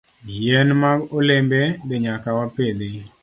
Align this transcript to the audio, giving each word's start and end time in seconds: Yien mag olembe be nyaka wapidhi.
Yien 0.39 0.69
mag 0.81 0.99
olembe 1.17 1.61
be 1.87 1.95
nyaka 2.03 2.29
wapidhi. 2.37 2.89